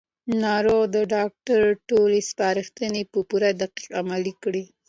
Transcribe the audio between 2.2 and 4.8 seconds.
سپارښتنې په پوره دقت عملي کړې